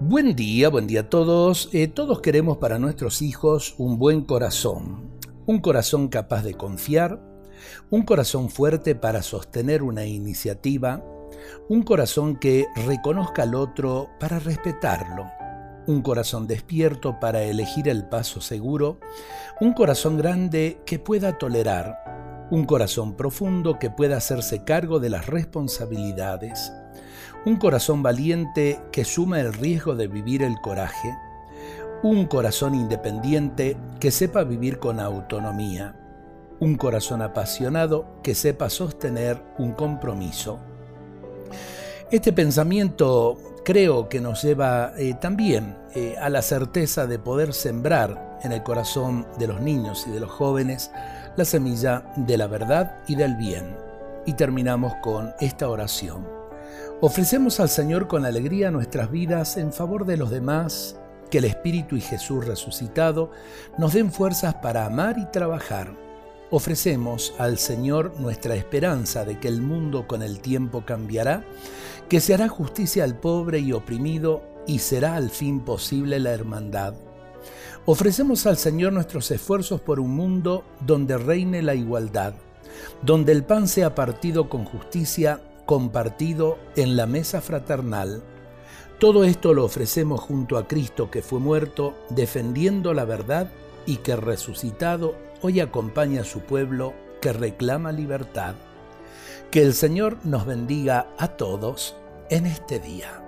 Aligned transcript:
Buen 0.00 0.36
día, 0.36 0.68
buen 0.68 0.86
día 0.86 1.00
a 1.00 1.10
todos. 1.10 1.70
Eh, 1.72 1.88
todos 1.88 2.20
queremos 2.20 2.58
para 2.58 2.78
nuestros 2.78 3.20
hijos 3.20 3.74
un 3.78 3.98
buen 3.98 4.20
corazón, 4.20 5.10
un 5.44 5.58
corazón 5.58 6.06
capaz 6.06 6.44
de 6.44 6.54
confiar, 6.54 7.20
un 7.90 8.02
corazón 8.02 8.48
fuerte 8.48 8.94
para 8.94 9.22
sostener 9.22 9.82
una 9.82 10.06
iniciativa, 10.06 11.04
un 11.68 11.82
corazón 11.82 12.36
que 12.36 12.66
reconozca 12.86 13.42
al 13.42 13.56
otro 13.56 14.08
para 14.20 14.38
respetarlo, 14.38 15.26
un 15.88 16.00
corazón 16.02 16.46
despierto 16.46 17.18
para 17.18 17.42
elegir 17.42 17.88
el 17.88 18.08
paso 18.08 18.40
seguro, 18.40 19.00
un 19.60 19.72
corazón 19.72 20.16
grande 20.16 20.80
que 20.86 21.00
pueda 21.00 21.38
tolerar, 21.38 22.46
un 22.52 22.66
corazón 22.66 23.16
profundo 23.16 23.80
que 23.80 23.90
pueda 23.90 24.18
hacerse 24.18 24.62
cargo 24.62 25.00
de 25.00 25.10
las 25.10 25.26
responsabilidades, 25.26 26.72
un 27.44 27.56
corazón 27.56 28.02
valiente 28.02 28.80
que 28.92 29.04
suma 29.04 29.40
el 29.40 29.52
riesgo 29.52 29.94
de 29.94 30.08
vivir 30.08 30.42
el 30.42 30.60
coraje, 30.60 31.16
un 32.02 32.26
corazón 32.26 32.74
independiente 32.74 33.76
que 34.00 34.10
sepa 34.10 34.44
vivir 34.44 34.78
con 34.78 35.00
autonomía, 35.00 35.94
un 36.60 36.76
corazón 36.76 37.22
apasionado 37.22 38.20
que 38.22 38.34
sepa 38.34 38.70
sostener 38.70 39.42
un 39.58 39.72
compromiso. 39.72 40.58
Este 42.10 42.32
pensamiento 42.32 43.38
creo 43.64 44.08
que 44.08 44.20
nos 44.20 44.42
lleva 44.42 44.92
eh, 44.96 45.14
también 45.14 45.76
eh, 45.94 46.16
a 46.20 46.28
la 46.28 46.42
certeza 46.42 47.06
de 47.06 47.18
poder 47.18 47.52
sembrar 47.52 48.38
en 48.42 48.52
el 48.52 48.62
corazón 48.62 49.26
de 49.38 49.46
los 49.46 49.60
niños 49.60 50.06
y 50.06 50.10
de 50.10 50.20
los 50.20 50.30
jóvenes 50.30 50.90
la 51.36 51.44
semilla 51.44 52.04
de 52.16 52.36
la 52.36 52.46
verdad 52.46 52.98
y 53.06 53.14
del 53.14 53.36
bien. 53.36 53.76
Y 54.26 54.34
terminamos 54.34 54.94
con 55.02 55.32
esta 55.40 55.68
oración. 55.68 56.37
Ofrecemos 57.00 57.60
al 57.60 57.68
Señor 57.68 58.08
con 58.08 58.26
alegría 58.26 58.72
nuestras 58.72 59.08
vidas 59.12 59.56
en 59.56 59.72
favor 59.72 60.04
de 60.04 60.16
los 60.16 60.30
demás, 60.30 60.96
que 61.30 61.38
el 61.38 61.44
Espíritu 61.44 61.94
y 61.94 62.00
Jesús 62.00 62.44
resucitado 62.44 63.30
nos 63.78 63.92
den 63.92 64.10
fuerzas 64.10 64.56
para 64.56 64.84
amar 64.84 65.16
y 65.16 65.26
trabajar. 65.26 65.94
Ofrecemos 66.50 67.34
al 67.38 67.58
Señor 67.58 68.18
nuestra 68.18 68.56
esperanza 68.56 69.24
de 69.24 69.38
que 69.38 69.46
el 69.46 69.62
mundo 69.62 70.08
con 70.08 70.24
el 70.24 70.40
tiempo 70.40 70.84
cambiará, 70.84 71.44
que 72.08 72.18
se 72.18 72.34
hará 72.34 72.48
justicia 72.48 73.04
al 73.04 73.14
pobre 73.14 73.60
y 73.60 73.72
oprimido 73.72 74.42
y 74.66 74.80
será 74.80 75.14
al 75.14 75.30
fin 75.30 75.60
posible 75.60 76.18
la 76.18 76.32
hermandad. 76.32 76.94
Ofrecemos 77.86 78.44
al 78.46 78.56
Señor 78.56 78.92
nuestros 78.92 79.30
esfuerzos 79.30 79.80
por 79.80 80.00
un 80.00 80.16
mundo 80.16 80.64
donde 80.80 81.16
reine 81.16 81.62
la 81.62 81.76
igualdad, 81.76 82.34
donde 83.02 83.30
el 83.30 83.44
pan 83.44 83.68
sea 83.68 83.94
partido 83.94 84.48
con 84.48 84.64
justicia 84.64 85.40
compartido 85.68 86.58
en 86.76 86.96
la 86.96 87.04
mesa 87.04 87.42
fraternal. 87.42 88.22
Todo 88.98 89.24
esto 89.24 89.52
lo 89.52 89.66
ofrecemos 89.66 90.18
junto 90.18 90.56
a 90.56 90.66
Cristo 90.66 91.10
que 91.10 91.20
fue 91.20 91.40
muerto, 91.40 91.94
defendiendo 92.08 92.94
la 92.94 93.04
verdad 93.04 93.50
y 93.84 93.98
que 93.98 94.16
resucitado 94.16 95.14
hoy 95.42 95.60
acompaña 95.60 96.22
a 96.22 96.24
su 96.24 96.40
pueblo 96.40 96.94
que 97.20 97.34
reclama 97.34 97.92
libertad. 97.92 98.54
Que 99.50 99.60
el 99.60 99.74
Señor 99.74 100.16
nos 100.24 100.46
bendiga 100.46 101.08
a 101.18 101.36
todos 101.36 101.96
en 102.30 102.46
este 102.46 102.80
día. 102.80 103.27